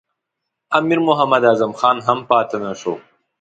امیر 0.77 0.99
محمد 1.07 1.43
اعظم 1.49 1.71
خان 1.79 1.97
هم 2.07 2.19
پاته 2.29 2.57
نه 2.63 2.73
شو. 2.81 2.93